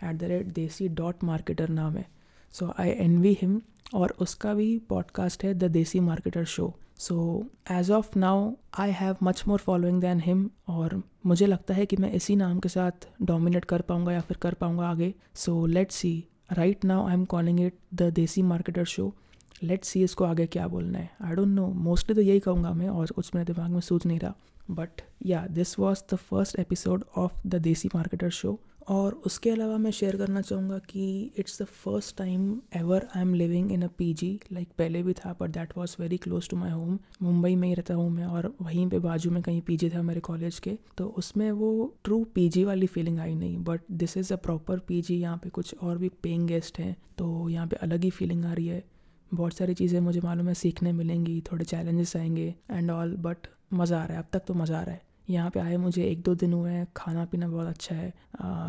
at 0.05 0.17
the 0.17 0.23
rate 0.23 0.47
Desi 0.47 0.89
dot 0.89 1.25
Marketer 1.25 1.69
नाम 1.69 1.97
है। 1.97 2.09
So 2.53 2.75
I 2.79 2.89
N 2.89 3.19
V 3.19 3.39
him 3.43 3.61
और 3.95 4.15
उसका 4.21 4.55
भी 4.55 4.79
पॉडकास्ट 4.79 5.45
है 5.45 5.55
the 5.55 5.65
Desi 5.65 6.01
Marketer 6.01 6.45
show 6.45 6.79
so 6.99 7.47
as 7.71 7.91
of 7.91 8.19
now 8.19 8.55
I 8.79 8.91
have 8.91 9.17
much 9.23 9.45
more 9.49 9.59
following 9.59 10.01
than 10.01 10.21
him 10.21 10.51
और 10.69 11.03
मुझे 11.27 11.47
लगता 11.47 11.75
है 11.75 11.87
कि 11.87 11.97
मैं 11.97 12.13
इसी 12.13 12.37
नाम 12.37 12.59
के 12.59 12.69
साथ 12.69 13.09
डोमिनेट 13.23 13.65
कर 13.65 13.81
पाऊँगा 13.81 14.13
या 14.13 14.21
फिर 14.21 14.37
कर 14.37 14.55
पाऊँगा 14.55 14.89
आगे। 14.89 15.15
So 15.35 15.67
let's 15.67 15.95
see 15.95 16.25
right 16.51 16.85
now 16.85 17.07
I 17.07 17.15
am 17.15 17.25
calling 17.25 17.61
it 17.61 17.79
the 17.95 18.03
Desi 18.15 18.43
Marketer 18.43 18.85
show 18.85 19.13
let 19.63 19.85
see 19.85 20.03
इसको 20.05 20.25
आगे 20.25 20.47
क्या 20.47 20.67
बोलना 20.69 20.99
है. 20.99 21.11
आई 21.21 21.35
डोंट 21.35 21.49
नो 21.49 21.67
मोस्टली 21.67 22.15
तो 22.15 22.21
यही 22.21 22.41
कहूँगा 22.41 22.73
मैं 22.73 22.89
और 22.89 23.07
कुछ 23.07 23.35
मेरे 23.35 23.53
दिमाग 23.53 23.71
में 23.71 23.81
सूझ 23.81 24.05
नहीं 24.07 24.19
रहा. 24.19 24.35
But 24.71 25.03
yeah 25.27 25.47
this 25.51 25.79
was 25.79 26.03
the 26.13 26.17
first 26.17 26.59
episode 26.59 27.05
of 27.17 27.47
the 27.47 27.55
Desi 27.63 27.89
Marketer 27.95 28.31
show 28.31 28.59
और 28.89 29.13
उसके 29.27 29.51
अलावा 29.51 29.77
मैं 29.79 29.91
शेयर 29.91 30.17
करना 30.17 30.41
चाहूँगा 30.41 30.79
कि 30.79 31.33
it's 31.39 31.61
the 31.63 31.65
first 31.65 32.17
time 32.19 32.61
ever 32.77 33.07
I 33.17 33.23
am 33.23 33.33
living 33.35 33.73
in 33.73 33.83
a 33.83 33.89
P 33.99 34.13
G 34.15 34.29
like 34.53 34.69
पहले 34.79 35.03
भी 35.03 35.13
था 35.13 35.35
but 35.41 35.51
that 35.51 35.77
was 35.79 35.97
very 36.01 36.17
close 36.17 36.49
to 36.49 36.57
my 36.57 36.71
home 36.71 36.99
Mumbai 37.23 37.55
में 37.57 37.69
ही 37.69 37.75
रहता 37.75 37.95
हूँ 37.95 38.11
मैं 38.11 38.27
और 38.27 38.53
वहीं 38.63 38.89
पे 38.89 38.99
बाजू 38.99 39.31
में 39.31 39.43
कहीं 39.43 39.61
पी 39.61 39.77
जी 39.77 39.91
था 39.91 40.03
मेरे 40.03 40.21
कॉलेज 40.21 40.59
के। 40.59 40.79
तो 40.99 41.07
उसमें 41.19 41.51
वो 41.53 41.95
ट्रू 42.05 42.23
पी 42.35 42.49
जी 42.49 42.65
वाली 42.65 42.87
फीलिंग 42.87 43.19
आई 43.19 43.35
नहीं 43.35 43.57
but 43.65 43.81
this 43.93 44.17
is 44.17 44.33
a 44.33 44.37
proper 44.39 44.79
P 44.79 45.01
G 45.03 45.17
यहाँ 45.17 45.37
पे 45.37 45.49
कुछ 45.51 45.75
और 45.75 45.99
भी 45.99 46.09
पेइंग 46.23 46.47
गेस्ट 46.49 46.79
हैं 46.79 46.97
तो 47.19 47.49
यहाँ 47.49 47.67
पे 47.67 47.77
अलग 47.77 48.05
ही 48.05 48.11
फीलिंग 48.11 48.45
आ 48.45 48.53
रही 48.53 48.67
है। 48.67 48.85
बहुत 49.31 49.53
सारी 49.53 49.75
चीज़ें 49.75 49.99
मुझे 50.01 50.21
मालूम 50.21 50.49
है 50.49 50.55
सीखने 50.55 50.93
मिलेंगी, 50.93 51.41
थोड़े 51.43 51.65
चैलेंजेस 51.65 52.17
आएँगे 52.17 52.55
एंड 52.71 52.91
ऑल 52.91 53.15
बट 53.17 53.47
मज़ा 53.73 54.01
आ 54.03 54.05
रहा 54.05 54.17
है, 54.17 54.23
अब 54.23 54.29
तक 54.33 54.45
तो 54.47 54.55
मज़ा 54.55 54.79
आ 54.79 54.83
रहा 54.83 54.95
है। 54.95 55.05
यहाँ 55.29 55.51
पे 55.51 55.61
आए 55.61 55.77
मुझे 55.77 56.05
एक 56.05 56.23
दो 56.23 56.35
दिन 56.35 56.53
हुए 56.53 56.73
हैं। 56.73 56.87
खाना 56.97 57.25
पीना 57.25 57.49
बहुत 57.49 57.67
अच्छा 57.67 57.95
है। 57.97 58.13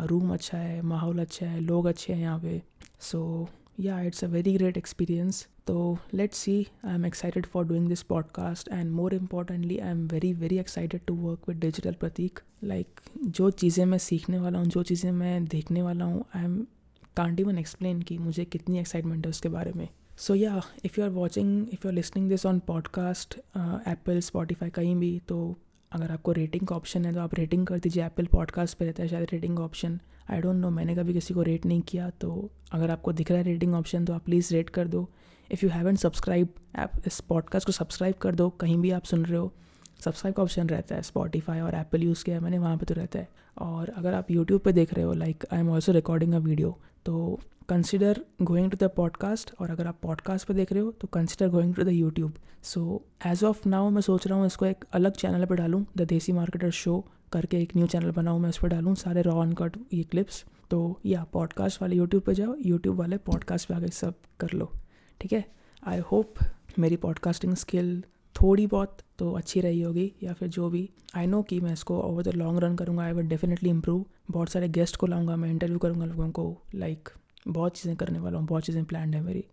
रूम 0.06 0.32
अच्छा 0.34 0.58
है, 0.58 0.80
माहौल 0.82 1.18
अच्छा 1.20 1.46
है, 1.46 1.60
लोग 1.60 1.86
अच्छे 1.86 2.12
हैं 2.12 2.20
यहाँ 2.20 2.38
पे। 2.40 2.60
So 3.00 3.48
yeah 3.80 4.00
it's 4.00 4.24
a 4.24 4.26
very 4.28 4.52
great 4.54 4.76
experience 4.76 5.46
तो 5.66 5.98
let's 6.14 6.38
see 6.38 6.56
I 6.84 6.94
am 6.94 7.04
excited 7.06 7.46
for 7.46 7.64
doing 7.66 7.88
this 7.88 8.02
podcast 8.02 8.68
and 8.68 8.90
more 8.92 9.14
importantly 9.14 9.78
I 9.78 9.90
am 9.90 10.06
very 10.08 10.32
very 10.32 10.58
excited 10.58 11.00
to 11.06 11.14
work 11.16 11.48
with 11.48 11.58
digital 11.60 11.92
Prateek 12.00 12.38
like 12.64 13.00
जो 13.26 13.50
चीज़ें 13.50 13.84
मैं 13.84 13.98
सीखने 13.98 14.38
वाला 14.38 14.58
हूँ, 14.58 14.66
जो 14.66 14.82
चीज़ें 14.82 15.10
मैं 15.12 15.44
देखने 15.44 15.82
वाला 15.82 16.04
हूँ 16.04 16.24
I 16.34 16.44
am 16.44 16.60
can't 17.16 17.40
even 17.40 17.58
explain 17.58 18.02
कि 18.02 18.18
मुझे 18.18 18.44
कितनी 18.44 18.78
एक्साइटमेंट 18.78 19.26
है 19.26 19.30
उसके 19.30 19.48
बारे 19.48 19.72
में। 19.76 19.88
So 20.18 20.34
yeah 20.34 20.60
if 20.84 21.00
you 21.00 21.04
are 21.04 21.10
watching 21.12 21.68
if 21.72 21.80
you 21.84 21.88
are 21.88 21.94
listening 21.94 22.28
this 22.28 22.46
on 22.46 22.58
podcast 22.66 23.38
Apple 23.56 24.20
Spotify 24.20 24.70
कहीं 24.70 24.96
भी 24.96 25.18
तो 25.28 25.56
अगर 25.92 26.10
आपको 26.10 26.32
रेटिंग 26.32 26.66
का 26.66 26.76
ऑप्शन 26.76 27.04
है 27.04 27.14
तो 27.14 27.20
आप 27.20 27.34
रेटिंग 27.34 27.66
कर 27.66 27.78
दीजिए 27.78 28.06
एप्पल 28.06 28.26
पॉडकास्ट 28.26 28.78
पे 28.78 28.84
रहता 28.84 29.02
है 29.02 29.08
शायद 29.08 29.26
rating 29.32 29.60
option 29.60 30.00
I 30.30 30.40
don't 30.40 30.56
know 30.56 30.70
मैंने 30.70 30.94
कभी 30.94 31.12
किसी 31.12 31.34
को 31.34 31.42
रेट 31.42 31.66
नहीं 31.66 31.80
किया 31.80 32.10
तो 32.10 32.50
अगर 32.72 32.90
आपको 32.90 33.12
दिख 33.12 33.30
रहा 33.30 33.38
है 33.38 33.44
रेटिंग 33.44 33.74
ऑप्शन 33.74 34.04
तो 34.04 34.12
आप 34.12 34.24
प्लीज़ 34.24 34.54
रेट 34.54 34.70
कर 34.70 34.88
दो। 34.88 35.10
If 35.52 35.64
you 35.64 35.70
haven't 35.70 35.96
subscribe 35.96 36.48
app 36.76 36.90
इस 37.06 37.20
पॉडकास्ट 37.20 37.66
को 37.66 37.72
सब्सक्राइब 37.72 38.14
कर 38.14 38.34
दो, 38.34 38.50
कहीं 38.50 38.78
भी 38.78 38.90
आप 38.90 39.04
सुन 39.04 39.24
रहे 39.24 39.38
हो। 39.38 39.54
सब्सक्राइब 40.00 40.34
का 40.34 40.42
ऑप्शन 40.42 40.68
रहता 40.68 40.94
है 40.94 41.02
स्पॉटीफाई 41.02 41.60
और 41.60 41.74
एप्पल 41.74 42.02
यूज़ 42.02 42.24
किया 42.24 42.36
है 42.36 42.42
मैंने, 42.42 42.58
वहाँ 42.58 42.76
पे 42.76 42.86
तो 42.86 42.94
रहता 42.94 43.18
है। 43.18 43.28
और 43.58 43.88
अगर 43.88 44.14
आप 44.14 44.30
यूट्यूब 44.30 44.60
पे 44.60 44.72
देख 44.72 44.94
रहे 44.94 45.04
हो 45.04 45.12
like 45.12 45.44
I 45.52 45.60
am 45.60 45.70
also 45.70 45.92
recording 45.92 46.34
a 46.34 46.38
video 46.38 46.78
तो 47.04 47.40
consider 47.68 48.24
going 48.42 48.70
to 48.70 48.86
the 48.86 48.90
podcast 48.90 49.54
और 49.58 49.70
अगर 49.70 49.86
आप 49.86 49.98
पॉडकास्ट 50.02 50.48
पे 50.48 50.54
देख 50.54 50.72
रहे 50.72 50.82
हो 50.82 50.92
तो 50.92 51.08
consider 51.08 51.48
going 51.48 51.74
to 51.74 51.82
the 51.82 51.88
YouTube 51.88 52.34
so 52.62 53.04
as 53.26 53.44
of 53.44 53.68
now 53.68 53.90
मैं 53.90 54.02
सोच 54.02 54.26
रहा 54.26 54.38
हूँ 54.38 54.46
इसको 54.46 54.66
एक 54.66 54.84
अलग 54.92 55.12
चैनल 55.12 55.44
पर 55.44 55.54
डालूँ 55.54 55.86
द 55.96 56.02
देसी 56.02 56.32
मार्केटर 56.32 56.70
शो 56.70 57.04
करके 57.32 57.60
एक 57.62 57.76
न्यू 57.76 57.86
चैनल 57.86 58.10
बनाऊँ 58.10 58.40
मैं 58.40 58.48
उस 58.48 58.58
पर 58.58 58.68
डालूँ, 58.68 58.94
सारे 58.94 59.22
रॉ 59.22 59.44
एंड 59.44 59.54
कट 59.54 59.76
ये 59.92 60.02
क्लिप्स 60.02 60.44
तो 60.70 61.00
या 61.06 61.24
पॉडकास्ट 61.24 61.82
वाले 61.82 61.96
यूट्यूब 61.96 62.22
पर 62.22 62.32
जाओ 62.32 62.56
यूट्यूब 62.66 62.96
वाले 62.96 63.16
पॉडकास्ट 63.16 63.68
पे 63.68 63.74
आगे 63.74 63.88
सब 63.88 64.14
कर 64.40 64.50
लो, 64.54 64.72
ठीक 65.20 65.32
है? 65.32 65.44
आई 65.86 65.98
होप 65.98 66.34
मेरी 66.78 66.96
पॉडकास्टिंग 66.96 67.54
स्किल 67.54 68.04
थोड़ी 68.42 68.66
बहुत 68.66 68.98
तो 69.18 69.32
अच्छी 69.32 69.60
रही 69.60 69.80
होगी 69.80 70.12
या 70.22 70.32
फिर 70.32 70.48
जो 70.48 70.68
भी। 70.70 70.88
आई 71.16 71.26
नो 71.26 71.42
कि 71.42 71.60
मैं 71.60 71.72
इसको 71.72 72.00
ओवर 72.00 72.22
द 72.22 72.28
लॉन्ग 72.28 72.58
रन 72.58 72.76
करूँगा। 72.76 73.02
आई 73.02 73.12
विल 73.12 73.26
डेफिनेटली 73.26 73.70
इम्प्रूव 73.70 74.04
बहुत 74.30 74.48
सारे 74.48 74.68
गेस्ट 74.68 74.96
को 74.96 75.06
लाऊँगा 75.06 75.36
मैं 75.36 75.50
इंटरव्यू 75.50 75.78
करूँगा 75.78 76.04
लोगों 76.04 76.30
को। 76.30 76.62
लाइक 76.74 77.08
like, 77.08 77.18
बहुत 77.48 77.76
चीज़ें 77.76 77.96
करने 77.96 78.18
वाला 78.18 78.38
हूँ 78.38 78.46
बहुत 78.46 78.64
चीज़ें 78.64 78.84
प्लान 78.84 79.14
है 79.14 79.20
मेरी। 79.20 79.44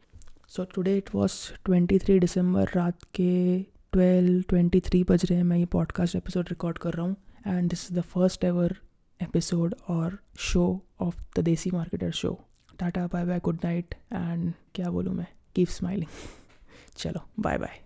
So 0.50 0.64
today 0.64 0.98
it 0.98 1.10
was 1.16 1.34
twenty 1.66 2.00
three 2.00 2.20
December 2.20 2.72
रात 2.76 3.04
के 3.16 3.62
ट्वेल्व 3.92 4.44
ट्वेंटी 4.50 4.80
थ्री 4.80 5.04
बज 5.04 5.26
रहे 5.26 5.38
हैं। 5.38 5.46
मैं 5.46 5.58
ये 5.58 5.66
पॉडकास्ट 5.66 6.16
एपिसोड 6.16 6.50
रिकॉर्ड 6.50 6.78
कर 6.78 6.94
रहा 6.94 7.06
हूँ। 7.06 7.16
And 7.48 7.70
this 7.70 7.92
is 7.92 8.00
the 8.00 8.04
first 8.04 8.44
ever 8.44 8.78
episode 9.22 9.76
और 9.90 10.18
show 10.40 10.66
of 11.02 11.22
the 11.38 11.44
Desi 11.44 11.72
Marketer 11.72 12.12
show 12.12 12.40
tata 12.80 13.08
bye 13.08 13.26
bye 13.26 13.40
good 13.40 13.60
night 13.64 13.96
and 14.14 14.54
क्या 14.76 14.90
बोलूँ 14.90 15.14
मैं? 15.14 15.28
कीप 15.56 15.68
स्माइलिंग 15.68 16.10
चलो 16.98 17.28
बाय 17.40 17.58
बाय 17.58 17.85